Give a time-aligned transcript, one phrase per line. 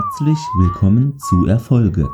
[0.00, 2.08] Herzlich willkommen zu Erfolge.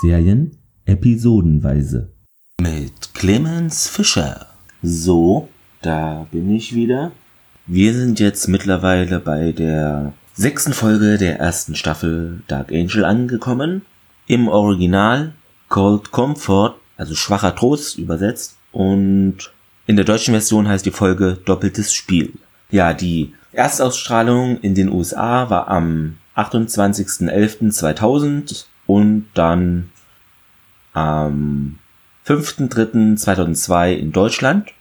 [0.00, 2.12] Serien episodenweise.
[2.60, 4.46] Mit Clemens Fischer.
[4.80, 5.48] So,
[5.82, 7.10] da bin ich wieder.
[7.66, 13.82] Wir sind jetzt mittlerweile bei der sechsten Folge der ersten Staffel Dark Angel angekommen.
[14.28, 15.32] Im Original
[15.68, 18.56] Cold Comfort, also schwacher Trost übersetzt.
[18.70, 19.52] Und
[19.88, 22.34] in der deutschen Version heißt die Folge Doppeltes Spiel.
[22.70, 29.90] Ja, die Erstausstrahlung in den USA war am 28.11.2000 und dann
[30.92, 31.78] am
[32.26, 34.72] 5.3.2002 in Deutschland.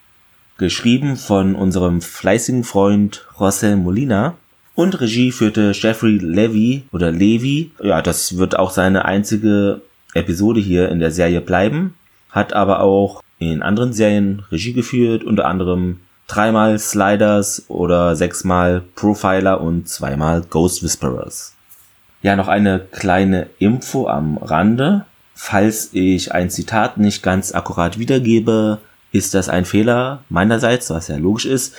[0.57, 4.35] Geschrieben von unserem fleißigen Freund José Molina.
[4.75, 7.71] Und Regie führte Jeffrey Levy oder Levy.
[7.81, 9.81] Ja, das wird auch seine einzige
[10.13, 11.95] Episode hier in der Serie bleiben.
[12.29, 19.59] Hat aber auch in anderen Serien Regie geführt, unter anderem dreimal Sliders oder sechsmal Profiler
[19.59, 21.53] und zweimal Ghost Whisperers.
[22.21, 25.05] Ja, noch eine kleine Info am Rande.
[25.35, 28.79] Falls ich ein Zitat nicht ganz akkurat wiedergebe,
[29.11, 31.75] ist das ein Fehler meinerseits, was ja logisch ist,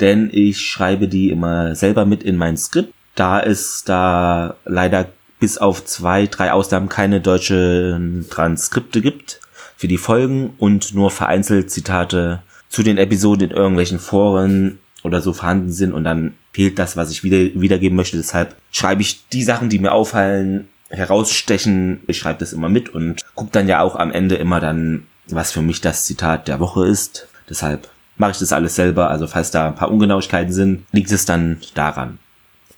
[0.00, 2.92] denn ich schreibe die immer selber mit in mein Skript.
[3.14, 5.06] Da es da leider
[5.38, 9.40] bis auf zwei, drei Ausnahmen keine deutschen Transkripte gibt
[9.76, 12.42] für die Folgen und nur vereinzelt Zitate
[12.74, 17.12] zu den Episoden in irgendwelchen Foren oder so vorhanden sind und dann fehlt das, was
[17.12, 18.16] ich wieder, wiedergeben möchte.
[18.16, 22.00] Deshalb schreibe ich die Sachen, die mir auffallen, herausstechen.
[22.08, 25.52] Ich schreibe das immer mit und gucke dann ja auch am Ende immer dann, was
[25.52, 27.28] für mich das Zitat der Woche ist.
[27.48, 29.08] Deshalb mache ich das alles selber.
[29.08, 32.18] Also falls da ein paar Ungenauigkeiten sind, liegt es dann daran.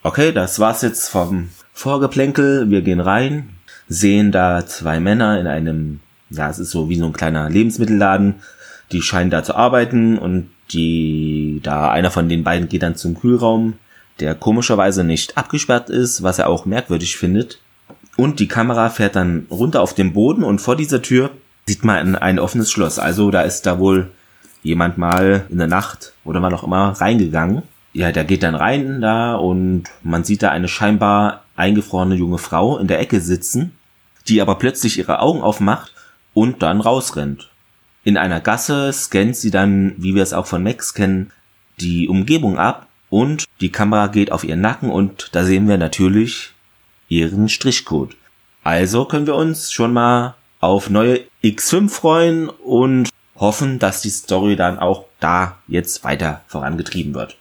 [0.03, 2.69] Okay, das war's jetzt vom Vorgeplänkel.
[2.69, 3.48] Wir gehen rein,
[3.88, 8.34] sehen da zwei Männer in einem, ja, es ist so wie so ein kleiner Lebensmittelladen
[8.92, 13.18] die scheinen da zu arbeiten und die, da einer von den beiden geht dann zum
[13.18, 13.74] Kühlraum,
[14.20, 17.60] der komischerweise nicht abgesperrt ist, was er auch merkwürdig findet.
[18.16, 21.30] Und die Kamera fährt dann runter auf den Boden und vor dieser Tür
[21.66, 22.98] sieht man ein offenes Schloss.
[22.98, 24.10] Also da ist da wohl
[24.62, 27.62] jemand mal in der Nacht oder mal auch immer reingegangen.
[27.92, 32.78] Ja, der geht dann rein da und man sieht da eine scheinbar eingefrorene junge Frau
[32.78, 33.72] in der Ecke sitzen,
[34.28, 35.92] die aber plötzlich ihre Augen aufmacht
[36.34, 37.50] und dann rausrennt.
[38.06, 41.33] In einer Gasse scannt sie dann, wie wir es auch von Max kennen,
[41.81, 46.53] die Umgebung ab und die Kamera geht auf ihren Nacken und da sehen wir natürlich
[47.09, 48.15] ihren Strichcode.
[48.62, 54.55] Also können wir uns schon mal auf neue X5 freuen und hoffen, dass die Story
[54.55, 57.37] dann auch da jetzt weiter vorangetrieben wird.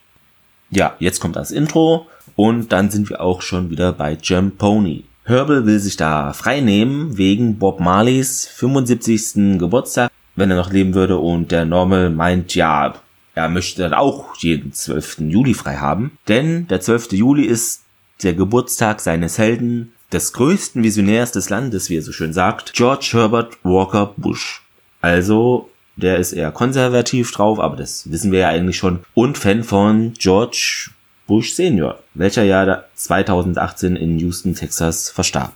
[0.70, 5.04] Ja, jetzt kommt das Intro und dann sind wir auch schon wieder bei Jam Pony.
[5.26, 9.58] Herbal will sich da frei nehmen wegen Bob Marleys 75.
[9.60, 12.94] Geburtstag wenn er noch leben würde und der Normal meint, ja,
[13.34, 15.18] er möchte dann auch jeden 12.
[15.20, 17.12] Juli frei haben, denn der 12.
[17.12, 17.82] Juli ist
[18.22, 23.10] der Geburtstag seines Helden, des größten Visionärs des Landes, wie er so schön sagt, George
[23.12, 24.62] Herbert Walker Bush.
[25.00, 29.64] Also, der ist eher konservativ drauf, aber das wissen wir ja eigentlich schon, und Fan
[29.64, 30.90] von George
[31.26, 35.52] Bush Senior, welcher ja 2018 in Houston, Texas verstarb.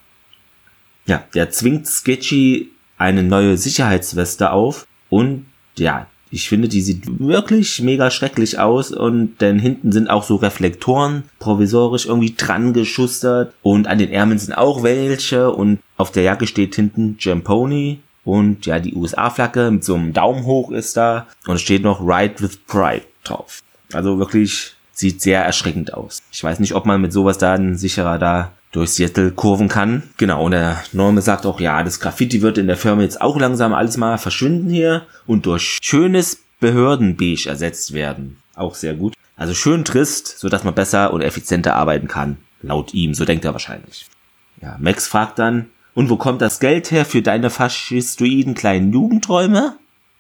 [1.06, 5.46] Ja, der zwingt Sketchy eine neue Sicherheitsweste auf und
[5.76, 10.36] ja, ich finde, die sieht wirklich mega schrecklich aus und denn hinten sind auch so
[10.36, 16.22] Reflektoren provisorisch irgendwie dran geschustert und an den Ärmeln sind auch welche und auf der
[16.22, 21.26] Jacke steht hinten Jamponi und ja, die USA-Flagge mit so einem Daumen hoch ist da
[21.46, 23.62] und steht noch Ride with Pride drauf.
[23.92, 26.22] Also wirklich sieht sehr erschreckend aus.
[26.30, 30.04] Ich weiß nicht, ob man mit sowas dann sicherer da durch Seattle kurven kann.
[30.16, 33.38] Genau, und der Norme sagt auch, ja, das Graffiti wird in der Firma jetzt auch
[33.38, 38.38] langsam alles mal verschwinden hier und durch schönes Behördenbeige ersetzt werden.
[38.54, 39.14] Auch sehr gut.
[39.36, 42.36] Also schön trist, so dass man besser und effizienter arbeiten kann.
[42.62, 44.06] Laut ihm, so denkt er wahrscheinlich.
[44.60, 49.76] Ja, Max fragt dann, und wo kommt das Geld her für deine faschistoiden kleinen Jugendträume?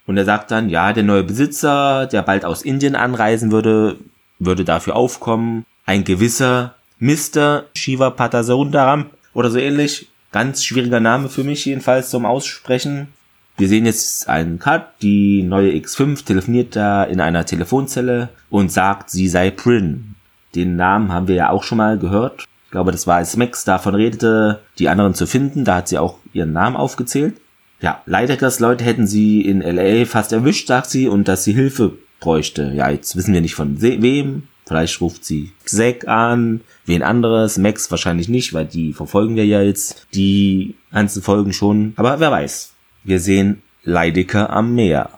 [0.06, 3.98] Und er sagt dann, ja, der neue Besitzer, der bald aus Indien anreisen würde,
[4.38, 5.64] würde dafür aufkommen.
[5.84, 7.64] Ein gewisser Mr.
[7.74, 10.08] Shiva Patasundaram oder so ähnlich.
[10.32, 13.08] Ganz schwieriger Name für mich jedenfalls zum Aussprechen.
[13.56, 14.86] Wir sehen jetzt einen Cut.
[15.02, 20.14] Die neue X5 telefoniert da in einer Telefonzelle und sagt, sie sei Prin.
[20.54, 22.44] Den Namen haben wir ja auch schon mal gehört.
[22.66, 25.64] Ich glaube, das war als Max davon redete, die anderen zu finden.
[25.64, 27.40] Da hat sie auch ihren Namen aufgezählt.
[27.80, 31.94] Ja, Leideckers Leute hätten sie in LA fast erwischt, sagt sie, und dass sie Hilfe
[32.20, 32.72] bräuchte.
[32.74, 34.44] Ja, jetzt wissen wir nicht von wem.
[34.70, 39.60] Vielleicht ruft sie Zack an, wen anderes, Max wahrscheinlich nicht, weil die verfolgen wir ja
[39.62, 41.92] jetzt die ganzen Folgen schon.
[41.96, 42.72] Aber wer weiß.
[43.02, 45.10] Wir sehen Leidecker am Meer.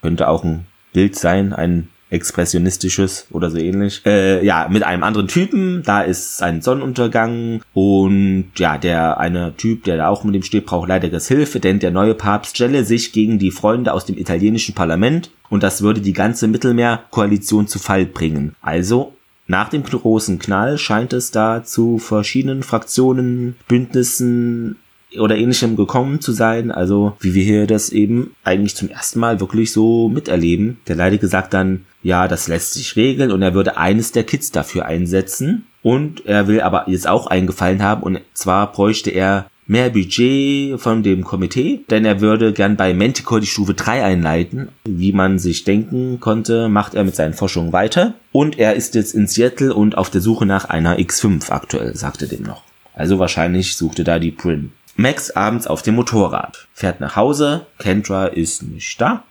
[0.00, 4.02] Könnte auch ein Bild sein, ein expressionistisches oder so ähnlich.
[4.04, 5.82] Äh, ja, mit einem anderen Typen.
[5.84, 10.66] Da ist ein Sonnenuntergang und ja, der eine Typ, der da auch mit dem steht,
[10.66, 14.74] braucht Leidegers Hilfe, denn der neue Papst stelle sich gegen die Freunde aus dem italienischen
[14.74, 18.54] Parlament und das würde die ganze Mittelmeerkoalition zu Fall bringen.
[18.60, 19.14] Also
[19.46, 24.76] nach dem großen Knall scheint es da zu verschiedenen Fraktionen, Bündnissen
[25.18, 26.70] oder ähnlichem gekommen zu sein.
[26.70, 30.78] Also wie wir hier das eben eigentlich zum ersten Mal wirklich so miterleben.
[30.88, 34.50] Der Leidige sagt dann, ja, das lässt sich regeln und er würde eines der Kids
[34.50, 35.66] dafür einsetzen.
[35.82, 41.04] Und er will aber jetzt auch eingefallen haben und zwar bräuchte er mehr Budget von
[41.04, 44.68] dem Komitee, denn er würde gern bei Manticore die Stufe 3 einleiten.
[44.84, 48.14] Wie man sich denken konnte, macht er mit seinen Forschungen weiter.
[48.32, 52.26] Und er ist jetzt in Seattle und auf der Suche nach einer X5 aktuell, sagte
[52.26, 52.64] dem noch.
[52.94, 54.72] Also wahrscheinlich suchte da die Prin.
[55.00, 59.24] Max abends auf dem Motorrad, fährt nach Hause, Kendra ist nicht da,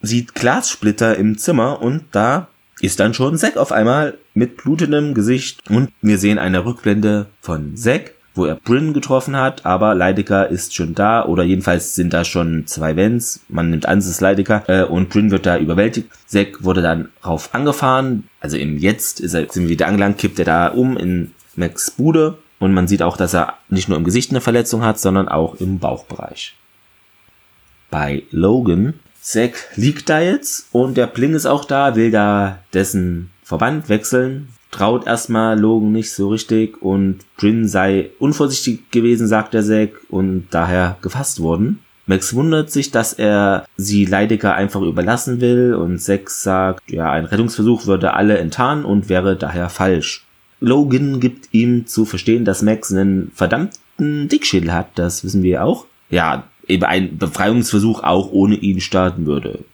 [0.00, 2.46] sieht Glassplitter im Zimmer und da
[2.80, 5.68] ist dann schon Zack auf einmal mit blutendem Gesicht.
[5.68, 10.76] Und wir sehen eine Rückblende von Zack, wo er Bryn getroffen hat, aber Leidecker ist
[10.76, 13.40] schon da oder jedenfalls sind da schon zwei Vents.
[13.48, 16.10] Man nimmt an, es ist Leidecker äh, und Bryn wird da überwältigt.
[16.26, 20.38] Zack wurde dann rauf angefahren, also im Jetzt ist er, sind wir wieder angelangt, kippt
[20.38, 24.04] er da um in Max Bude und man sieht auch, dass er nicht nur im
[24.04, 26.54] Gesicht eine Verletzung hat, sondern auch im Bauchbereich.
[27.90, 33.30] Bei Logan, Zack liegt da jetzt und der Bling ist auch da, will da dessen
[33.42, 39.64] Verband wechseln, traut erstmal Logan nicht so richtig und Jin sei unvorsichtig gewesen, sagt der
[39.64, 41.80] Zack, und daher gefasst worden.
[42.06, 47.26] Max wundert sich, dass er sie Leidecker einfach überlassen will und Zack sagt, ja, ein
[47.26, 50.24] Rettungsversuch würde alle enttarnen und wäre daher falsch.
[50.60, 55.86] Logan gibt ihm zu verstehen, dass Max einen verdammten Dickschädel hat, das wissen wir auch.
[56.10, 59.64] Ja, eben ein Befreiungsversuch auch ohne ihn starten würde.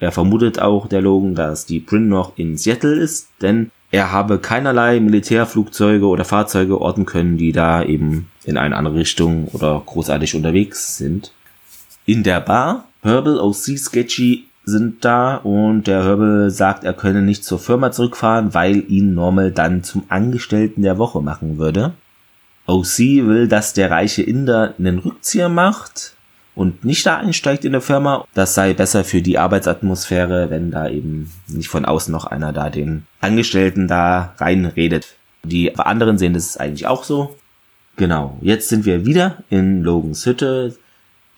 [0.00, 4.38] Er vermutet auch, der Logan, dass die Prin noch in Seattle ist, denn er habe
[4.38, 10.34] keinerlei Militärflugzeuge oder Fahrzeuge orten können, die da eben in eine andere Richtung oder großartig
[10.34, 11.32] unterwegs sind.
[12.04, 17.44] In der Bar, Herbal, OC, Sketchy sind da und der Herbal sagt, er könne nicht
[17.44, 21.92] zur Firma zurückfahren, weil ihn Normal dann zum Angestellten der Woche machen würde.
[22.66, 26.14] OC will, dass der reiche Inder einen Rückzieher macht,
[26.54, 28.26] und nicht da einsteigt in der Firma.
[28.34, 32.70] Das sei besser für die Arbeitsatmosphäre, wenn da eben nicht von außen noch einer da
[32.70, 35.16] den Angestellten da reinredet.
[35.42, 37.36] Die anderen sehen das eigentlich auch so.
[37.96, 40.76] Genau, jetzt sind wir wieder in Logans Hütte.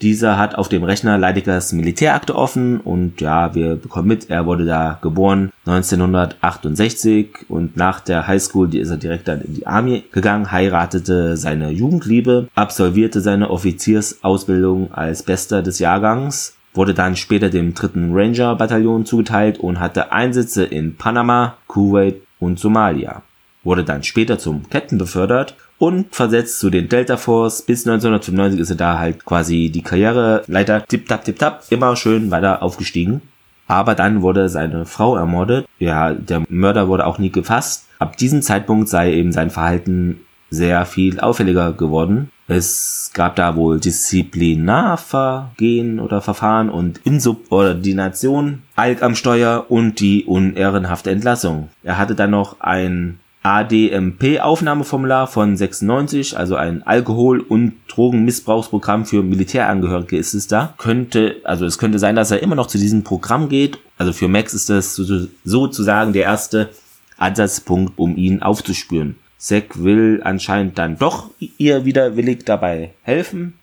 [0.02, 4.66] Dieser hat auf dem Rechner Leidekers Militärakte offen und ja, wir bekommen mit, er wurde
[4.66, 10.52] da geboren 1968 und nach der Highschool ist er direkt dann in die Army gegangen,
[10.52, 18.10] heiratete seine Jugendliebe, absolvierte seine Offiziersausbildung als Bester des Jahrgangs, wurde dann später dem dritten
[18.12, 23.22] Ranger Bataillon zugeteilt und hatte Einsätze in Panama, Kuwait und Somalia.
[23.66, 27.62] Wurde dann später zum Captain befördert und versetzt zu den Delta Force.
[27.62, 32.30] Bis 1995 ist er da halt quasi die Karriereleiter tipp tap tipp tap immer schön
[32.30, 33.22] weiter aufgestiegen.
[33.66, 35.66] Aber dann wurde seine Frau ermordet.
[35.80, 37.88] Ja, der Mörder wurde auch nie gefasst.
[37.98, 42.30] Ab diesem Zeitpunkt sei eben sein Verhalten sehr viel auffälliger geworden.
[42.46, 51.10] Es gab da wohl Disziplinarvergehen oder Verfahren und Insubordination, Alk am Steuer und die unehrenhafte
[51.10, 51.70] Entlassung.
[51.82, 60.17] Er hatte dann noch ein ADMP-Aufnahmeformular von 96, also ein Alkohol- und Drogenmissbrauchsprogramm für Militärangehörige
[60.17, 60.74] ist es da.
[60.79, 63.79] Könnte, also es könnte sein, dass er immer noch zu diesem Programm geht.
[63.98, 64.96] Also für Max ist das
[65.44, 66.70] sozusagen der erste
[67.19, 69.15] Ansatzpunkt, um ihn aufzuspüren.
[69.38, 73.55] Zack will anscheinend dann doch ihr widerwillig dabei helfen.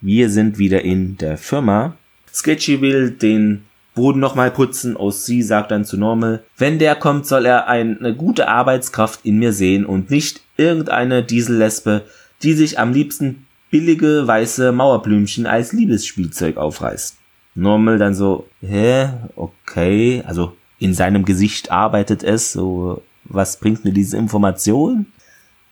[0.00, 1.96] Wir sind wieder in der Firma.
[2.32, 4.96] Sketchy will den Boden nochmal putzen.
[5.10, 9.52] Sie sagt dann zu Normal, wenn der kommt, soll er eine gute Arbeitskraft in mir
[9.52, 12.02] sehen und nicht irgendeine Diesellesbe,
[12.42, 17.16] die sich am liebsten billige weiße Mauerblümchen als Liebesspielzeug aufreißt.
[17.54, 23.92] Normal dann so, hä, okay, also in seinem Gesicht arbeitet es, so, was bringt mir
[23.92, 25.06] diese Information?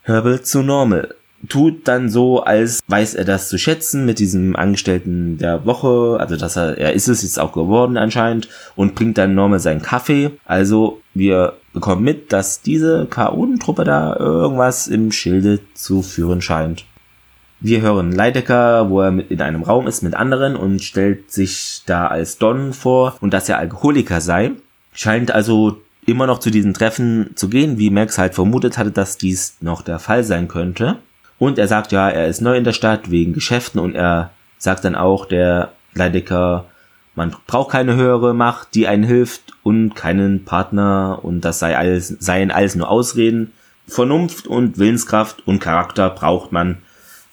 [0.03, 1.15] Herbal zu Normal
[1.49, 6.37] tut dann so, als weiß er das zu schätzen mit diesem Angestellten der Woche, also
[6.37, 10.31] dass er, er ist es jetzt auch geworden anscheinend und bringt dann Normal seinen Kaffee.
[10.45, 16.85] Also wir bekommen mit, dass diese Chaotentruppe da irgendwas im Schilde zu führen scheint.
[17.61, 22.09] Wir hören Leidecker, wo er in einem Raum ist mit anderen und stellt sich da
[22.09, 24.53] als Don vor und dass er Alkoholiker sei.
[24.93, 29.17] Scheint also immer noch zu diesen Treffen zu gehen, wie Max halt vermutet hatte, dass
[29.17, 30.99] dies noch der Fall sein könnte.
[31.39, 34.85] Und er sagt, ja, er ist neu in der Stadt wegen Geschäften und er sagt
[34.85, 36.67] dann auch, der Leidecker
[37.15, 42.09] man braucht keine höhere Macht, die einen hilft und keinen Partner und das sei alles,
[42.09, 43.53] seien alles nur Ausreden.
[43.87, 46.79] Vernunft und Willenskraft und Charakter braucht man,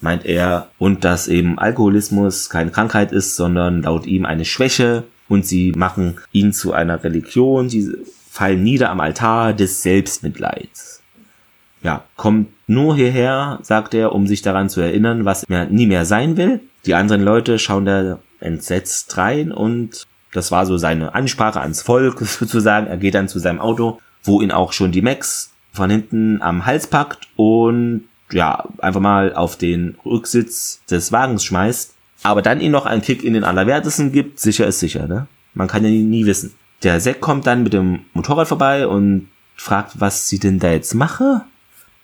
[0.01, 5.45] meint er, und dass eben Alkoholismus keine Krankheit ist, sondern laut ihm eine Schwäche und
[5.45, 7.95] sie machen ihn zu einer Religion, sie
[8.29, 11.01] fallen nieder am Altar des Selbstmitleids.
[11.81, 16.05] Ja, kommt nur hierher, sagt er, um sich daran zu erinnern, was er nie mehr
[16.05, 16.61] sein will.
[16.85, 22.19] Die anderen Leute schauen da entsetzt rein und das war so seine Ansprache ans Volk
[22.21, 22.87] sozusagen.
[22.87, 26.65] Er geht dann zu seinem Auto, wo ihn auch schon die Max von hinten am
[26.65, 31.95] Hals packt und ja, einfach mal auf den Rücksitz des Wagens schmeißt.
[32.21, 35.27] Aber dann ihn noch einen Kick in den Allerwertesten gibt, sicher ist sicher, ne?
[35.53, 36.53] Man kann ja nie wissen.
[36.83, 40.93] Der Zack kommt dann mit dem Motorrad vorbei und fragt, was sie denn da jetzt
[40.93, 41.41] mache.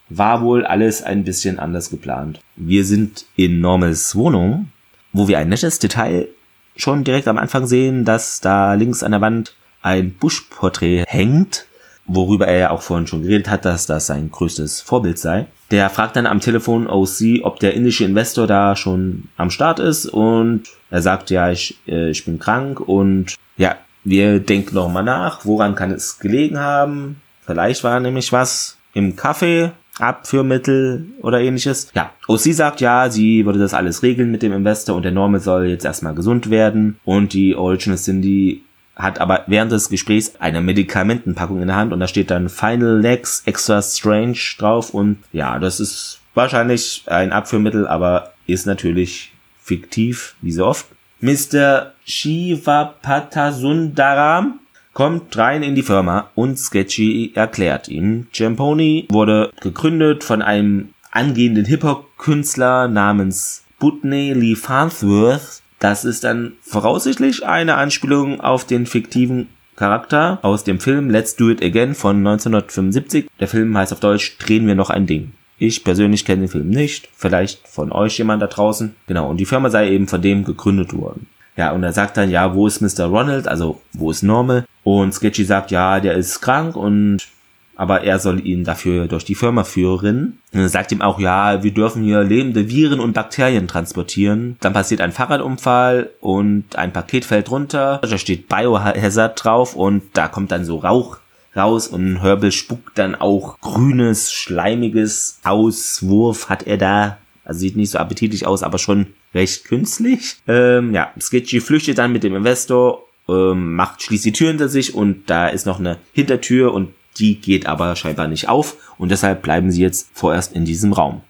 [0.10, 2.40] War wohl alles ein bisschen anders geplant.
[2.56, 4.70] Wir sind in Normals Wohnung
[5.16, 6.28] wo wir ein nettes Detail
[6.76, 11.68] schon direkt am Anfang sehen, dass da links an der Wand ein Bush-Porträt hängt,
[12.06, 15.48] worüber er ja auch vorhin schon geredet hat, dass das sein größtes Vorbild sei.
[15.72, 20.06] Der fragt dann am Telefon OC, ob der indische Investor da schon am Start ist
[20.06, 25.02] und er sagt, ja, ich, äh, ich bin krank und ja, wir denken noch mal
[25.02, 27.22] nach, woran kann es gelegen haben.
[27.46, 31.92] Vielleicht war nämlich was im Kaffee Abführmittel oder ähnliches.
[31.94, 35.40] Ja, OC sagt ja, sie würde das alles regeln mit dem Investor und der Normal
[35.40, 38.64] soll jetzt erstmal gesund werden und die Original Cindy
[38.96, 43.00] hat aber während des Gesprächs eine Medikamentenpackung in der Hand und da steht dann Final
[43.00, 50.36] Legs Extra Strange drauf und ja, das ist wahrscheinlich ein Abführmittel, aber ist natürlich fiktiv,
[50.42, 50.86] wie so oft.
[51.22, 51.94] Mr.
[52.06, 54.60] Shiva Patasundaram
[54.96, 61.66] kommt rein in die Firma und Sketchy erklärt ihm, Jamponi wurde gegründet von einem angehenden
[61.66, 65.62] Hip-Hop-Künstler namens Putney Lee Farnsworth.
[65.80, 71.50] Das ist dann voraussichtlich eine Anspielung auf den fiktiven Charakter aus dem Film Let's Do
[71.50, 73.30] It Again von 1975.
[73.42, 75.34] Der Film heißt auf Deutsch Drehen wir noch ein Ding.
[75.58, 78.96] Ich persönlich kenne den Film nicht, vielleicht von euch jemand da draußen.
[79.08, 81.28] Genau, und die Firma sei eben von dem gegründet worden.
[81.58, 83.06] Ja, und er sagt dann, ja, wo ist Mr.
[83.06, 84.66] Ronald, also wo ist Normal?
[84.86, 87.28] Und Sketchy sagt, ja, der ist krank und
[87.76, 90.40] aber er soll ihn dafür durch die Firma führen.
[90.54, 94.56] Er sagt ihm auch, ja, wir dürfen hier lebende Viren und Bakterien transportieren.
[94.62, 98.00] Dann passiert ein Fahrradunfall und ein Paket fällt runter.
[98.02, 101.18] Da steht Biohazard drauf und da kommt dann so Rauch
[101.56, 107.18] raus und Herbal spuckt dann auch grünes, schleimiges Auswurf hat er da.
[107.44, 110.38] Also sieht nicht so appetitlich aus, aber schon recht künstlich.
[110.48, 114.94] Ähm, ja, Sketchy flüchtet dann mit dem Investor, ähm, macht schließt die Tür hinter sich
[114.94, 119.42] und da ist noch eine Hintertür und die geht aber scheinbar nicht auf und deshalb
[119.42, 121.22] bleiben sie jetzt vorerst in diesem Raum.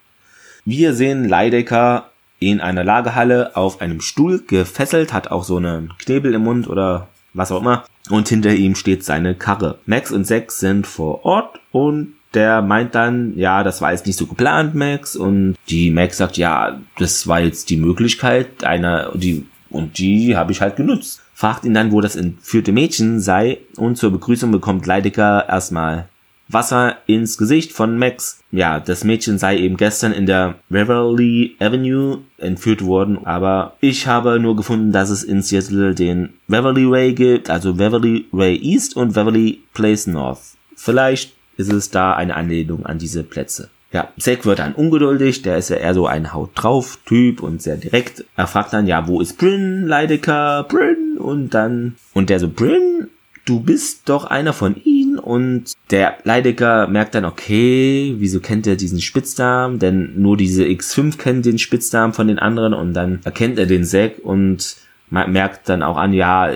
[0.66, 2.10] Wir sehen Leidecker
[2.40, 7.08] in einer Lagerhalle auf einem Stuhl gefesselt, hat auch so einen Knebel im Mund oder
[7.34, 7.86] was auch immer.
[8.10, 9.80] Und hinter ihm steht seine Karre.
[9.86, 14.18] Max und Sex sind vor Ort und der meint dann, ja, das war jetzt nicht
[14.18, 15.16] so geplant, Max.
[15.16, 20.52] Und die Max sagt, ja, das war jetzt die Möglichkeit einer, die, und die habe
[20.52, 21.22] ich halt genutzt.
[21.38, 26.08] Fragt ihn dann, wo das entführte Mädchen sei und zur Begrüßung bekommt Leidecker erstmal
[26.48, 28.40] Wasser ins Gesicht von Max.
[28.52, 34.40] Ja, das Mädchen sei eben gestern in der Beverly Avenue entführt worden, aber ich habe
[34.40, 39.14] nur gefunden, dass es in Seattle den Beverly Way gibt, also Beverly Way East und
[39.14, 40.40] Beverly Place North.
[40.78, 43.70] Vielleicht ist es da eine Anlehnung an diese Plätze.
[43.92, 47.62] Ja, Zack wird dann ungeduldig, der ist ja eher so ein Haut drauf Typ und
[47.62, 48.26] sehr direkt.
[48.36, 51.18] Er fragt dann, ja, wo ist Bryn, Leidecker, Bryn?
[51.18, 53.08] Und dann, und der so, Bryn,
[53.46, 58.76] du bist doch einer von ihnen und der Leidecker merkt dann, okay, wieso kennt er
[58.76, 59.80] diesen Spitznamen?
[59.80, 63.86] Denn nur diese X5 kennt den Spitznamen von den anderen und dann erkennt er den
[63.86, 64.76] Zack und
[65.10, 66.52] merkt dann auch an, ja,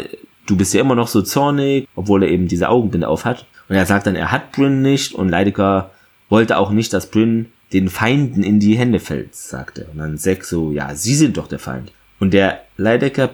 [0.45, 3.45] du bist ja immer noch so zornig, obwohl er eben diese Augenbinde auf hat.
[3.69, 5.91] Und er sagt dann, er hat Bryn nicht und Leidecker
[6.29, 9.87] wollte auch nicht, dass Bryn den Feinden in die Hände fällt, sagte.
[9.91, 11.91] Und dann Zack so, ja, sie sind doch der Feind.
[12.19, 13.31] Und der Leidecker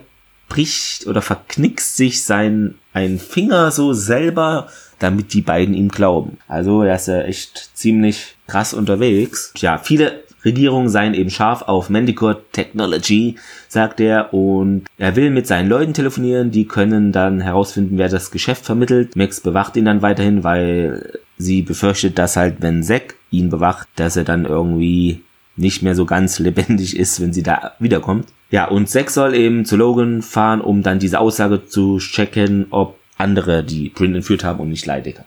[0.50, 4.68] bricht oder verknickst sich sein ein Finger so selber,
[5.00, 6.38] damit die beiden ihm glauben.
[6.48, 9.54] Also er ist ja echt ziemlich krass unterwegs.
[9.58, 13.36] Ja, viele Regierungen seien eben scharf auf Manticore Technology,
[13.68, 18.30] sagt er, und er will mit seinen Leuten telefonieren, die können dann herausfinden, wer das
[18.30, 19.16] Geschäft vermittelt.
[19.16, 24.16] Max bewacht ihn dann weiterhin, weil sie befürchtet, dass halt, wenn Zack ihn bewacht, dass
[24.16, 25.22] er dann irgendwie
[25.56, 28.28] nicht mehr so ganz lebendig ist, wenn sie da wiederkommt.
[28.52, 33.00] Ja, und Zack soll eben zu Logan fahren, um dann diese Aussage zu checken, ob
[33.18, 35.26] andere die Print entführt haben und nicht Leidecker.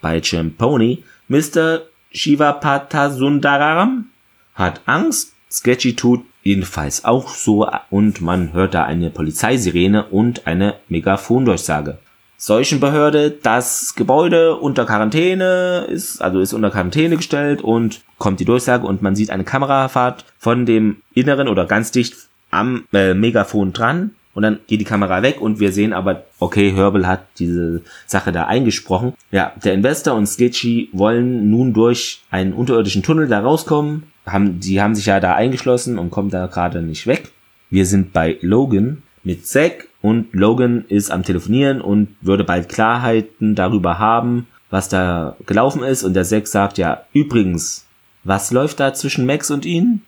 [0.00, 1.82] Bei Champoni, Mr.
[2.12, 4.06] Shivapatasundaram
[4.54, 5.32] hat Angst.
[5.50, 11.98] Sketchy tut jedenfalls auch so und man hört da eine Polizeisirene und eine Megafondurchsage.
[12.38, 18.86] Seuchenbehörde, das Gebäude unter Quarantäne ist, also ist unter Quarantäne gestellt und kommt die Durchsage
[18.86, 22.14] und man sieht eine Kamerafahrt von dem Inneren oder ganz dicht
[22.50, 26.70] am äh, Megafon dran und dann geht die Kamera weg und wir sehen aber, okay,
[26.70, 29.14] Herbal hat diese Sache da eingesprochen.
[29.30, 34.02] Ja, der Investor und Sketchy wollen nun durch einen unterirdischen Tunnel da rauskommen.
[34.26, 37.32] Haben, die haben sich ja da eingeschlossen und kommen da gerade nicht weg.
[37.70, 43.56] Wir sind bei Logan mit Zack und Logan ist am Telefonieren und würde bald Klarheiten
[43.56, 47.86] darüber haben, was da gelaufen ist und der Zack sagt ja, übrigens,
[48.22, 50.02] was läuft da zwischen Max und ihnen?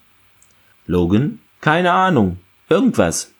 [0.86, 3.32] Logan, keine Ahnung, irgendwas.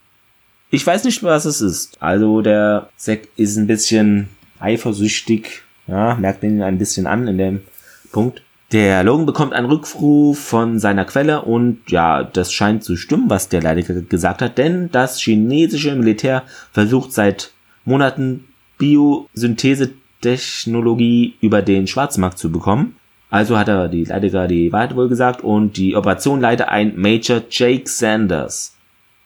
[0.71, 2.03] Ich weiß nicht, was es ist.
[2.03, 5.63] Also der Zack ist ein bisschen eifersüchtig.
[5.87, 7.63] Ja, merkt ihn ein bisschen an in dem
[8.11, 8.43] Punkt.
[8.73, 13.49] Der Logan bekommt einen Rückruf von seiner Quelle und ja, das scheint zu stimmen, was
[13.49, 17.53] der Leidiger gesagt hat, denn das chinesische Militär versucht seit
[17.87, 18.45] Monaten
[18.77, 22.97] Biosynthese-Technologie über den Schwarzmarkt zu bekommen.
[23.31, 27.41] Also hat er die Leidiger die Wahrheit wohl gesagt und die Operation leitet ein Major
[27.51, 28.77] Jake Sanders.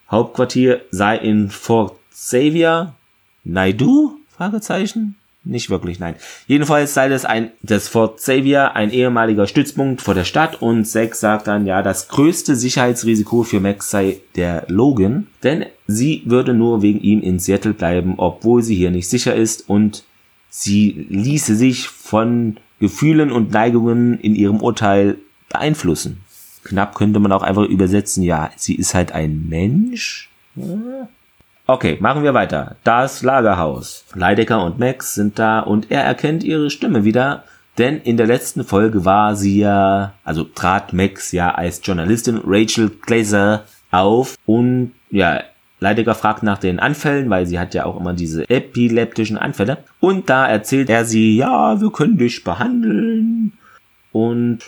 [0.08, 2.94] Hauptquartier sei in Fort Xavier.
[3.42, 4.20] Naidu?
[4.28, 5.16] Fragezeichen?
[5.44, 6.14] Nicht wirklich, nein.
[6.46, 11.16] Jedenfalls sei das ein, das Fort Xavier ein ehemaliger Stützpunkt vor der Stadt und Zack
[11.16, 16.82] sagt dann, ja, das größte Sicherheitsrisiko für Max sei der Logan, denn sie würde nur
[16.82, 20.04] wegen ihm in Seattle bleiben, obwohl sie hier nicht sicher ist und
[20.48, 25.18] sie ließe sich von Gefühlen und Neigungen in ihrem Urteil
[25.48, 26.20] beeinflussen.
[26.62, 30.30] Knapp könnte man auch einfach übersetzen, ja, sie ist halt ein Mensch.
[31.66, 32.76] Okay, machen wir weiter.
[32.82, 34.04] Das Lagerhaus.
[34.14, 37.44] Leidecker und Max sind da und er erkennt ihre Stimme wieder,
[37.78, 42.90] denn in der letzten Folge war sie ja, also trat Max ja als Journalistin Rachel
[42.90, 45.42] Glazer auf und ja,
[45.78, 49.78] Leidecker fragt nach den Anfällen, weil sie hat ja auch immer diese epileptischen Anfälle.
[49.98, 53.52] Und da erzählt er sie, ja, wir können dich behandeln.
[54.12, 54.60] Und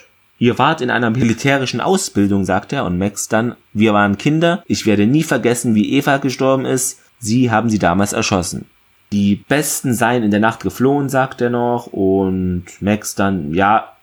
[0.45, 4.85] Ihr wart in einer militärischen Ausbildung, sagt er, und Max dann, wir waren Kinder, ich
[4.85, 8.67] werde nie vergessen, wie Eva gestorben ist, sie haben sie damals erschossen.
[9.11, 13.95] Die Besten seien in der Nacht geflohen, sagt er noch, und Max dann, ja,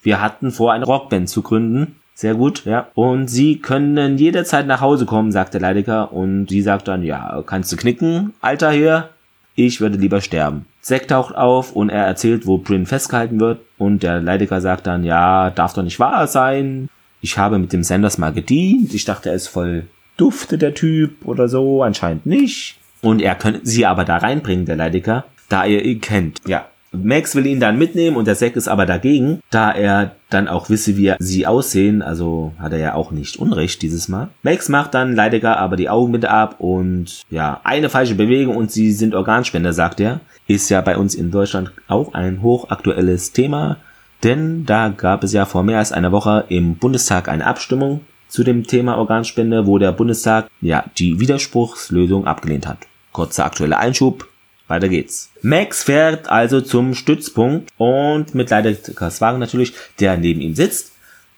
[0.00, 1.96] wir hatten vor, eine Rockband zu gründen.
[2.14, 2.86] Sehr gut, ja.
[2.94, 7.42] Und sie können jederzeit nach Hause kommen, sagt der Leidiger, und sie sagt dann, ja,
[7.44, 9.08] kannst du knicken, Alter hier?
[9.56, 10.64] Ich würde lieber sterben.
[10.88, 15.04] Zack taucht auf und er erzählt, wo Bryn festgehalten wird und der Leidiger sagt dann,
[15.04, 16.88] ja, darf doch nicht wahr sein.
[17.20, 18.94] Ich habe mit dem Sanders mal gedient.
[18.94, 21.82] Ich dachte, er ist voll dufte, der Typ oder so.
[21.82, 22.78] Anscheinend nicht.
[23.02, 26.40] Und er könnte sie aber da reinbringen, der Leidiger, da er ihn kennt.
[26.46, 26.64] Ja,
[27.02, 30.68] Max will ihn dann mitnehmen und der Zack ist aber dagegen, da er dann auch
[30.68, 32.02] wisse, wie sie aussehen.
[32.02, 34.28] Also hat er ja auch nicht Unrecht dieses Mal.
[34.42, 38.70] Max macht dann Leidecker aber die Augen mit ab und ja, eine falsche Bewegung und
[38.70, 40.20] sie sind Organspender, sagt er.
[40.46, 43.76] Ist ja bei uns in Deutschland auch ein hochaktuelles Thema,
[44.24, 48.44] denn da gab es ja vor mehr als einer Woche im Bundestag eine Abstimmung zu
[48.44, 52.78] dem Thema Organspende, wo der Bundestag ja die Widerspruchslösung abgelehnt hat.
[53.12, 54.28] Kurzer aktueller Einschub.
[54.68, 55.30] Weiter geht's.
[55.42, 60.92] Max fährt also zum Stützpunkt und mit Leidekers Wagen natürlich, der neben ihm sitzt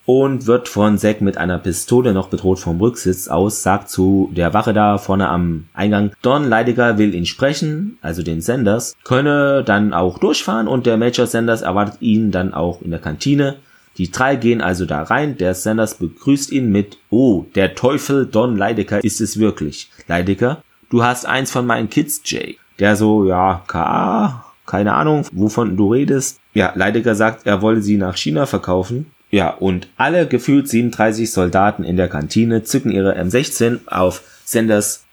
[0.04, 4.52] und wird von Zack mit einer Pistole noch bedroht vom Rücksitz aus, sagt zu der
[4.52, 9.92] Wache da vorne am Eingang, Don Leidecker will ihn sprechen, also den Sanders, könne dann
[9.92, 13.58] auch durchfahren und der Major Sanders erwartet ihn dann auch in der Kantine.
[13.98, 18.56] Die drei gehen also da rein, der Sanders begrüßt ihn mit, oh, der Teufel Don
[18.56, 19.90] Leidecker ist es wirklich.
[20.08, 22.58] Leidecker, du hast eins von meinen Kids, Jay.
[22.80, 26.40] Der so, ja, KA, keine Ahnung, wovon du redest.
[26.54, 29.12] Ja, Leidecker sagt, er wolle sie nach China verkaufen.
[29.30, 35.04] Ja, und alle gefühlt 37 Soldaten in der Kantine zücken ihre M16 auf Sanders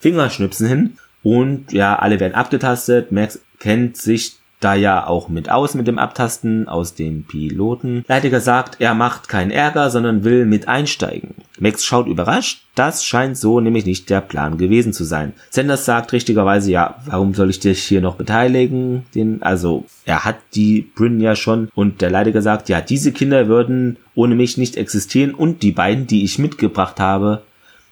[0.00, 0.98] Fingerschnipsen hin.
[1.22, 3.12] Und ja, alle werden abgetastet.
[3.12, 8.04] Max kennt sich da ja auch mit aus mit dem Abtasten aus den Piloten.
[8.08, 11.34] Leidiger sagt, er macht keinen Ärger, sondern will mit einsteigen.
[11.58, 15.34] Max schaut überrascht, das scheint so nämlich nicht der Plan gewesen zu sein.
[15.50, 19.04] Sanders sagt richtigerweise, ja, warum soll ich dich hier noch beteiligen?
[19.14, 23.46] Den, also, er hat die Bryn ja schon und der Leidiger sagt, ja, diese Kinder
[23.46, 27.42] würden ohne mich nicht existieren und die beiden, die ich mitgebracht habe,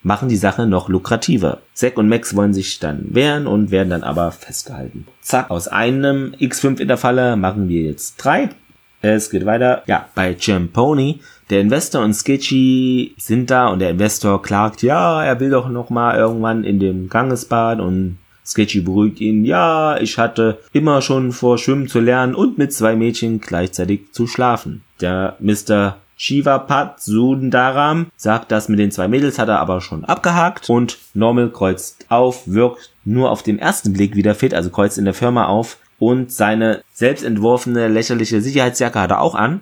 [0.02, 1.58] machen die Sache noch lukrativer.
[1.74, 5.06] Zack und Max wollen sich dann wehren und werden dann aber festgehalten.
[5.20, 8.50] Zack, aus einem X5 in machen wir jetzt drei.
[9.00, 9.82] Es geht weiter.
[9.86, 10.36] Ja, bei
[10.72, 11.20] Pony.
[11.50, 15.90] Der Investor und Sketchy sind da und der Investor klagt, ja, er will doch noch
[15.90, 21.58] mal irgendwann in dem Gangesbad und Sketchy beruhigt ihn, ja, ich hatte immer schon vor,
[21.58, 24.82] schwimmen zu lernen und mit zwei Mädchen gleichzeitig zu schlafen.
[25.00, 25.96] Der Mr.
[26.16, 31.50] Shivapat Sundaram sagt, das mit den zwei Mädels hat er aber schon abgehakt und Normal
[31.50, 35.46] kreuzt auf, wirkt nur auf den ersten Blick wieder fit, also kreuzt in der Firma
[35.46, 39.60] auf und seine selbst entworfene lächerliche Sicherheitsjacke hat er auch an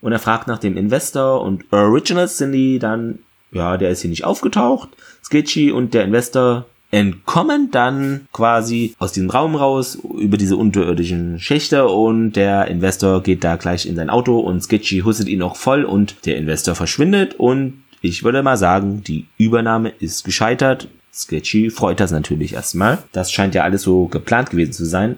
[0.00, 3.20] und er fragt nach dem Investor und Originals sind die dann,
[3.52, 4.90] ja, der ist hier nicht aufgetaucht,
[5.24, 11.88] Sketchy und der Investor entkommen dann quasi aus diesem Raum raus über diese unterirdischen Schächte
[11.88, 15.82] und der Investor geht da gleich in sein Auto und Sketchy hustet ihn auch voll
[15.82, 20.86] und der Investor verschwindet und ich würde mal sagen, die Übernahme ist gescheitert.
[21.12, 22.98] Sketchy freut das natürlich erstmal.
[23.10, 25.16] Das scheint ja alles so geplant gewesen zu sein.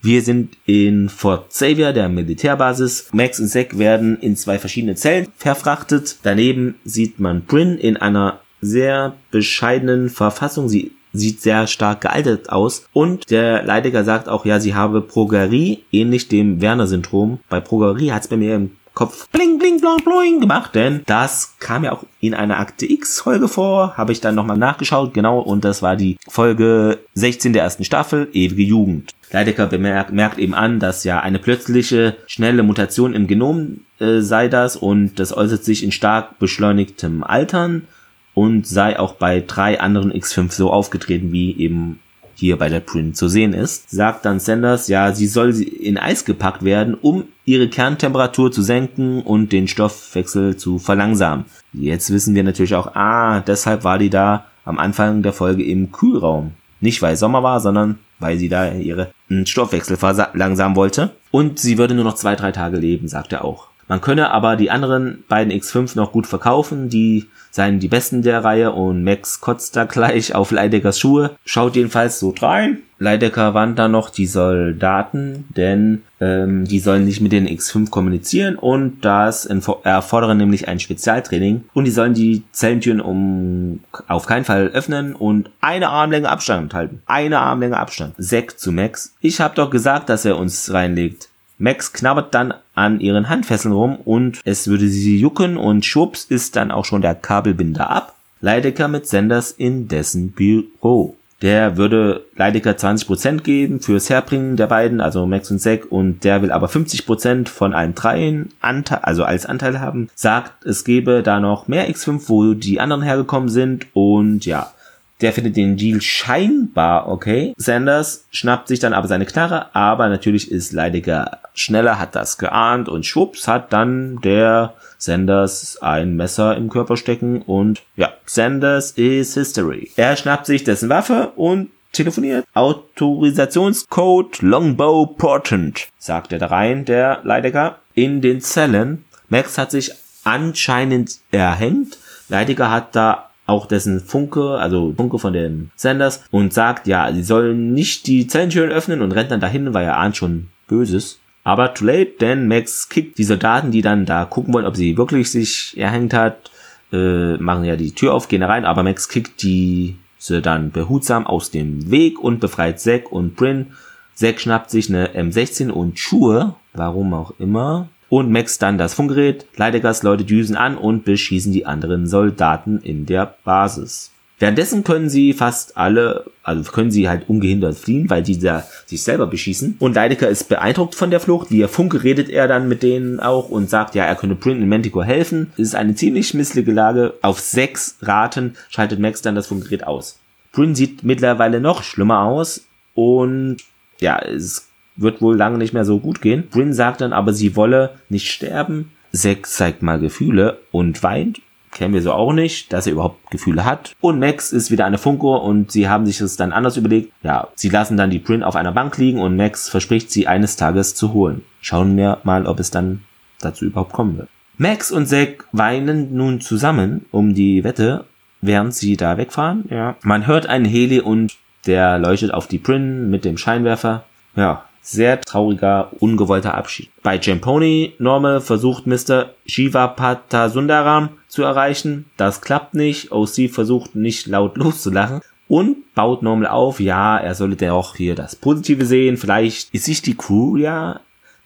[0.00, 3.08] Wir sind in Fort Xavier, der Militärbasis.
[3.12, 6.16] Max und Zack werden in zwei verschiedene Zellen verfrachtet.
[6.24, 10.70] Daneben sieht man Bryn in einer sehr bescheidenen Verfassung.
[10.70, 12.86] Sie sieht sehr stark gealtert aus.
[12.94, 17.40] Und der Leidiger sagt auch, ja, sie habe Progerie, ähnlich dem Werner-Syndrom.
[17.50, 21.54] Bei Progerie hat es bei mir im Kopf bling bling bling bling gemacht, denn das
[21.58, 25.40] kam ja auch in einer Akte X Folge vor, habe ich dann nochmal nachgeschaut, genau,
[25.40, 29.14] und das war die Folge 16 der ersten Staffel, ewige Jugend.
[29.30, 34.48] Leidecker bemerkt merkt eben an, dass ja eine plötzliche, schnelle Mutation im Genom äh, sei
[34.48, 37.88] das und das äußert sich in stark beschleunigtem Altern
[38.34, 42.00] und sei auch bei drei anderen X5 so aufgetreten wie eben
[42.34, 46.24] hier bei der Print zu sehen ist, sagt dann Sanders, ja, sie soll in Eis
[46.24, 51.44] gepackt werden, um ihre Kerntemperatur zu senken und den Stoffwechsel zu verlangsamen.
[51.72, 55.92] Jetzt wissen wir natürlich auch, ah, deshalb war die da am Anfang der Folge im
[55.92, 56.52] Kühlraum.
[56.80, 59.12] Nicht weil Sommer war, sondern weil sie da ihre
[59.44, 61.10] Stoffwechsel verlangsamen wollte.
[61.30, 63.68] Und sie würde nur noch zwei, drei Tage leben, sagt er auch.
[63.88, 68.42] Man könne aber die anderen beiden X5 noch gut verkaufen, die seien die besten der
[68.42, 72.78] Reihe und Max kotzt da gleich auf Leideckers Schuhe, schaut jedenfalls so rein.
[72.98, 78.54] Leidecker warnt da noch die Soldaten, denn ähm, die sollen nicht mit den X5 kommunizieren
[78.54, 79.44] und das
[79.82, 85.50] erfordere nämlich ein Spezialtraining und die sollen die Zellentüren um auf keinen Fall öffnen und
[85.60, 87.02] eine Armlänge Abstand halten.
[87.06, 88.14] Eine Armlänge Abstand.
[88.16, 89.14] Sek zu Max.
[89.20, 91.28] Ich hab doch gesagt, dass er uns reinlegt.
[91.58, 96.56] Max knabbert dann an ihren Handfesseln rum und es würde sie jucken und schwupps ist
[96.56, 98.14] dann auch schon der Kabelbinder ab.
[98.40, 101.16] Leidecker mit Senders in dessen Büro.
[101.42, 106.40] Der würde Leidecker 20% geben fürs Herbringen der beiden, also Max und Zack, und der
[106.40, 110.08] will aber 50% von allen dreien Anteil, also als Anteil haben.
[110.14, 114.72] Sagt, es gebe da noch mehr X5, wo die anderen hergekommen sind und ja,
[115.20, 117.54] der findet den Deal scheinbar okay.
[117.56, 122.88] Sanders schnappt sich dann aber seine Knarre, aber natürlich ist Leidiger schneller, hat das geahnt
[122.88, 129.34] und schwupps hat dann der Sanders ein Messer im Körper stecken und ja, Sanders is
[129.34, 129.90] history.
[129.96, 132.46] Er schnappt sich dessen Waffe und telefoniert.
[132.54, 137.78] Autorisationscode Longbow Portent, sagt er da rein, der Leidecker.
[137.94, 139.04] In den Zellen.
[139.28, 139.92] Max hat sich
[140.24, 141.98] anscheinend erhängt.
[142.28, 147.22] Leidiger hat da auch dessen Funke, also Funke von den Sanders und sagt, ja, sie
[147.22, 151.18] sollen nicht die Zellentüren öffnen und rennt dann dahin, weil er ahnt schon Böses.
[151.44, 154.96] Aber too late, denn Max kickt die Soldaten, die dann da gucken wollen, ob sie
[154.96, 156.50] wirklich sich erhängt hat,
[156.92, 161.26] äh, machen ja die Tür auf, gehen da rein, aber Max kickt diese dann behutsam
[161.26, 163.72] aus dem Weg und befreit Zack und Bryn.
[164.14, 169.46] Zack schnappt sich eine M16 und Schuhe, warum auch immer, und Max dann das Funkgerät.
[169.56, 174.11] Leidegers Leute düsen an und beschießen die anderen Soldaten in der Basis.
[174.42, 179.04] Währenddessen können sie fast alle, also können sie halt ungehindert fliehen, weil die da sich
[179.04, 179.76] selber beschießen.
[179.78, 181.52] Und Leidecker ist beeindruckt von der Flucht.
[181.52, 184.68] Via Funke redet er dann mit denen auch und sagt, ja, er könne Print und
[184.68, 185.52] Manticore helfen.
[185.52, 187.14] Es ist eine ziemlich missliche Lage.
[187.22, 190.18] Auf sechs Raten schaltet Max dann das Funkgerät aus.
[190.50, 193.58] Bryn sieht mittlerweile noch schlimmer aus und
[194.00, 196.48] ja, es wird wohl lange nicht mehr so gut gehen.
[196.50, 198.90] Bryn sagt dann aber, sie wolle nicht sterben.
[199.12, 201.40] Zack zeigt mal Gefühle und weint.
[201.72, 203.94] Kennen wir so auch nicht, dass er überhaupt Gefühle hat.
[204.00, 207.12] Und Max ist wieder eine Funko und sie haben sich das dann anders überlegt.
[207.22, 210.56] Ja, sie lassen dann die Bryn auf einer Bank liegen und Max verspricht sie eines
[210.56, 211.42] Tages zu holen.
[211.62, 213.02] Schauen wir mal, ob es dann
[213.40, 214.28] dazu überhaupt kommen wird.
[214.58, 218.04] Max und Zack weinen nun zusammen um die Wette,
[218.42, 219.64] während sie da wegfahren.
[219.70, 219.96] Ja.
[220.02, 224.04] Man hört einen Heli und der leuchtet auf die Bryn mit dem Scheinwerfer.
[224.36, 226.90] Ja, sehr trauriger, ungewollter Abschied.
[227.02, 229.30] Bei Jamponi Normal versucht Mr.
[229.46, 232.06] Shiva Patasundaram zu erreichen.
[232.16, 233.12] Das klappt nicht.
[233.12, 238.14] OC versucht nicht laut loszulachen und baut Normal auf, ja, er sollte ja auch hier
[238.14, 239.16] das Positive sehen.
[239.16, 241.00] Vielleicht ist sich die Crew ja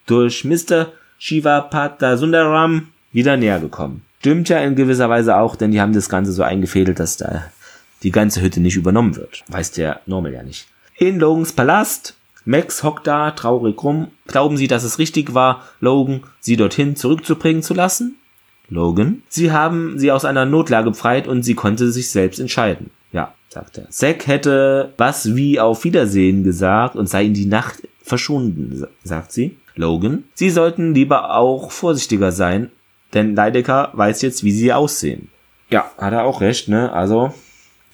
[0.07, 0.93] durch Mr.
[1.19, 4.03] Shiva Patasundaram wieder näher gekommen.
[4.21, 7.45] Stimmt ja in gewisser Weise auch, denn die haben das Ganze so eingefädelt, dass da
[8.03, 9.43] die ganze Hütte nicht übernommen wird.
[9.49, 10.69] Weiß der Normal ja nicht.
[10.97, 12.15] In Logans Palast
[12.47, 14.09] Max hockt da traurig rum.
[14.29, 18.17] Glauben Sie, dass es richtig war, Logan sie dorthin zurückzubringen zu lassen?
[18.69, 22.91] Logan, Sie haben sie aus einer Notlage befreit und sie konnte sich selbst entscheiden.
[23.13, 23.91] Ja, sagt er.
[23.91, 29.59] Zack hätte was wie auf Wiedersehen gesagt und sei in die Nacht verschwunden, sagt sie.
[29.75, 32.71] Logan, Sie sollten lieber auch vorsichtiger sein,
[33.13, 35.29] denn Leidecker weiß jetzt, wie sie aussehen.
[35.69, 36.93] Ja, hat er auch recht, ne?
[36.93, 37.35] Also,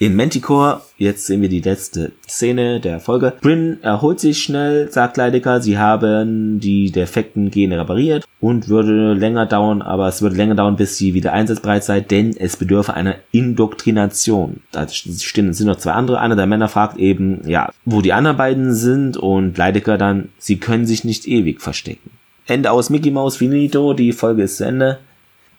[0.02, 3.34] in Manticore, jetzt sehen wir die letzte Szene der Folge.
[3.40, 9.46] Bryn erholt sich schnell, sagt Leidecker, sie haben die defekten Gene repariert und würde länger
[9.46, 13.14] dauern, aber es würde länger dauern, bis sie wieder einsatzbereit sei, denn es bedürfe einer
[13.30, 14.62] Indoktrination.
[14.72, 16.18] Da stehen, sind noch zwei andere.
[16.18, 20.56] Einer der Männer fragt eben, ja, wo die anderen beiden sind und Leidecker dann, sie
[20.56, 22.10] können sich nicht ewig verstecken.
[22.48, 24.98] Ende aus Mickey Mouse Finito, die Folge ist zu Ende.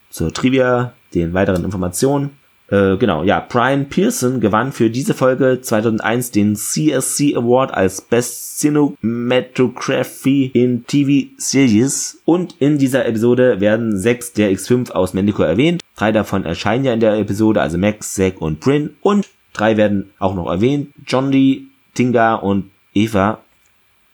[0.09, 2.31] Zur Trivia, den weiteren Informationen.
[2.69, 8.59] Äh, genau, ja, Brian Pearson gewann für diese Folge 2001 den CSC Award als Best
[8.59, 15.81] Cinematography in TV Series und in dieser Episode werden sechs der X5 aus Mendico erwähnt.
[15.95, 20.11] Drei davon erscheinen ja in der Episode, also Max, Zack und Bryn und drei werden
[20.17, 20.89] auch noch erwähnt.
[21.05, 23.41] John Lee, Tinga und Eva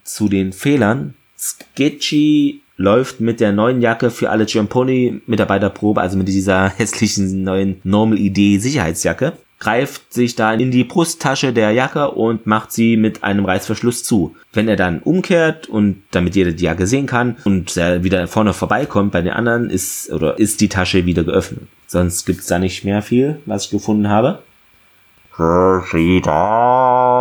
[0.04, 1.14] zu den Fehlern.
[1.38, 7.82] Sketchy läuft mit der neuen Jacke für alle Giamponi Mitarbeiterprobe, also mit dieser hässlichen neuen
[7.84, 13.26] Normal ID Sicherheitsjacke, greift sich da in die Brusttasche der Jacke und macht sie mit
[13.26, 14.34] einem Reißverschluss zu.
[14.54, 18.54] Wenn er dann umkehrt und damit jeder die Jacke sehen kann und er wieder vorne
[18.54, 21.68] vorbeikommt bei den anderen, ist oder ist die Tasche wieder geöffnet.
[21.86, 24.42] Sonst gibt's da nicht mehr viel, was ich gefunden habe.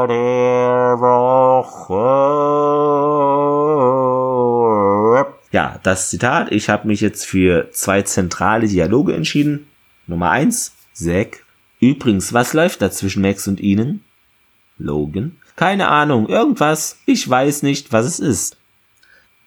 [0.09, 2.88] Der Woche.
[5.59, 6.53] Ja, das Zitat.
[6.53, 9.66] Ich habe mich jetzt für zwei zentrale Dialoge entschieden.
[10.07, 11.44] Nummer eins, Zack.
[11.81, 14.05] Übrigens, was läuft da zwischen Max und Ihnen?
[14.79, 15.35] Logan.
[15.57, 17.01] Keine Ahnung, irgendwas.
[17.07, 18.57] Ich weiß nicht, was es ist.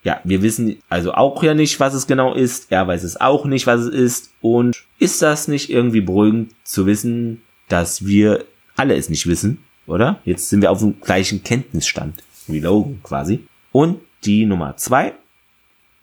[0.04, 2.74] Ja, wir wissen also auch ja nicht, was es genau ist.
[2.74, 4.32] Er weiß es auch nicht, was es ist.
[4.42, 8.44] Und ist das nicht irgendwie beruhigend zu wissen, dass wir
[8.76, 10.20] alle es nicht wissen, oder?
[10.26, 13.48] Jetzt sind wir auf dem gleichen Kenntnisstand wie Logan quasi.
[13.72, 15.14] Und die Nummer zwei,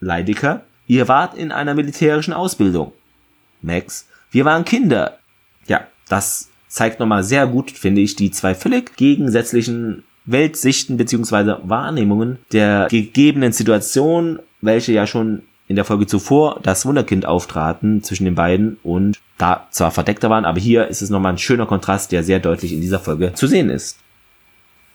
[0.01, 2.93] Leidecker, ihr wart in einer militärischen Ausbildung.
[3.63, 5.19] Max, wir waren Kinder.
[5.67, 12.39] Ja, das zeigt nochmal sehr gut, finde ich, die zwei völlig gegensätzlichen Weltsichten beziehungsweise Wahrnehmungen
[12.53, 18.35] der gegebenen Situation, welche ja schon in der Folge zuvor das Wunderkind auftraten zwischen den
[18.35, 22.25] beiden und da zwar verdeckter waren, aber hier ist es nochmal ein schöner Kontrast, der
[22.25, 23.99] sehr deutlich in dieser Folge zu sehen ist.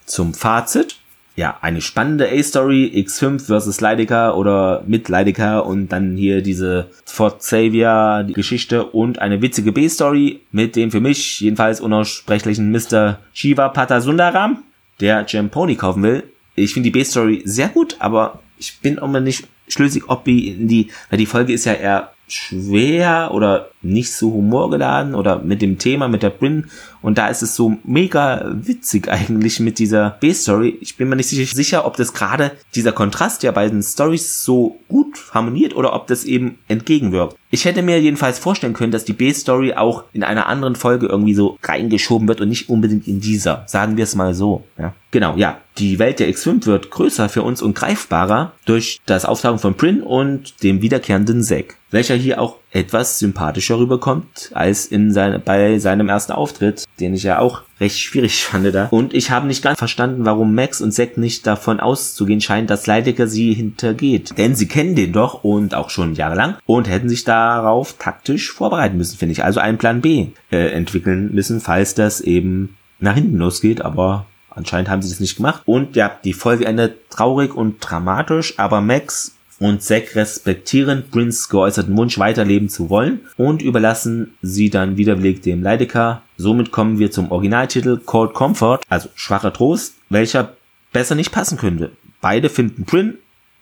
[0.06, 0.98] Zum Fazit
[1.36, 7.40] ja, eine spannende A-Story, X5 versus Leidecker oder mit Leidecker und dann hier diese Fort
[7.40, 13.20] Xavier Geschichte und eine witzige B-Story mit dem für mich jedenfalls unaussprechlichen Mr.
[13.34, 14.64] Shiva Patasundaram,
[15.00, 16.24] der Gem Pony kaufen will.
[16.56, 20.50] Ich finde die B-Story sehr gut, aber ich bin auch mal nicht schlüssig, ob die
[20.50, 25.62] in die, weil die Folge ist ja eher schwer oder nicht so humorgeladen oder mit
[25.62, 26.70] dem Thema, mit der Brin.
[27.02, 30.78] Und da ist es so mega witzig eigentlich mit dieser B-Story.
[30.82, 35.32] Ich bin mir nicht sicher, ob das gerade dieser Kontrast der beiden Stories so gut
[35.34, 37.36] harmoniert oder ob das eben entgegenwirkt.
[37.54, 41.36] Ich hätte mir jedenfalls vorstellen können, dass die B-Story auch in einer anderen Folge irgendwie
[41.36, 43.64] so reingeschoben wird und nicht unbedingt in dieser.
[43.68, 44.64] Sagen wir es mal so.
[44.80, 44.96] Ja.
[45.12, 45.60] Genau, ja.
[45.78, 50.02] Die Welt der X5 wird größer für uns und greifbarer durch das Auftauchen von Prin
[50.02, 56.10] und dem wiederkehrenden Zack, welcher hier auch etwas sympathischer rüberkommt als in seine, bei seinem
[56.10, 58.88] ersten Auftritt, den ich ja auch recht schwierig fand da.
[58.88, 62.88] Und ich habe nicht ganz verstanden, warum Max und Zack nicht davon auszugehen scheinen, dass
[62.88, 64.38] Leidecker sie hintergeht.
[64.38, 68.98] Denn sie kennen den doch und auch schon jahrelang und hätten sich darauf taktisch vorbereiten
[68.98, 69.44] müssen, finde ich.
[69.44, 74.88] Also einen Plan B äh, entwickeln müssen, falls das eben nach hinten losgeht, aber Anscheinend
[74.88, 75.64] haben sie das nicht gemacht.
[75.66, 81.96] Und ja, die Folge endet traurig und dramatisch, aber Max und Zack respektieren Prince geäußerten
[81.96, 86.22] Wunsch weiterleben zu wollen und überlassen sie dann widerwillig dem Leidecker.
[86.38, 90.54] Somit kommen wir zum Originaltitel Cold Comfort, also schwacher Trost, welcher
[90.92, 91.92] besser nicht passen könnte.
[92.22, 93.18] Beide finden Prin,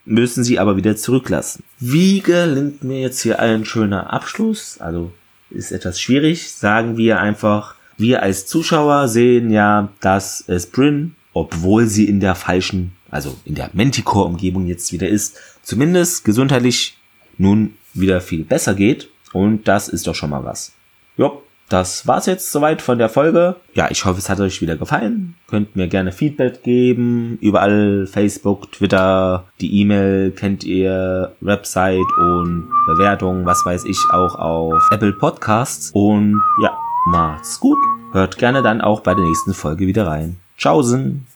[0.06, 1.64] müssen sie aber wieder zurücklassen.
[1.80, 4.80] Wie gelingt mir jetzt hier ein schöner Abschluss?
[4.80, 5.12] Also
[5.50, 6.52] ist etwas schwierig.
[6.52, 12.36] Sagen wir einfach, wir als Zuschauer sehen ja, dass es Bryn, obwohl sie in der
[12.36, 16.98] falschen, also in der Manticore-Umgebung jetzt wieder ist, zumindest gesundheitlich
[17.38, 19.10] nun wieder viel besser geht.
[19.34, 20.74] Und das ist doch schon mal was.
[21.18, 23.56] Jo, das war's jetzt soweit von der Folge.
[23.74, 25.36] Ja, ich hoffe, es hat euch wieder gefallen.
[25.48, 27.38] Könnt mir gerne Feedback geben.
[27.40, 34.84] Überall Facebook, Twitter, die E-Mail kennt ihr, Website und Bewertungen, was weiß ich, auch auf
[34.92, 35.92] Apple Podcasts.
[35.94, 37.78] Und ja, macht's gut.
[38.12, 40.38] Hört gerne dann auch bei der nächsten Folge wieder rein.
[40.58, 41.31] Tschaußen!